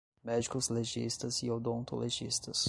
Médicos 0.23 0.67
legistas 0.69 1.43
e 1.43 1.51
odontolegistas 1.51 2.57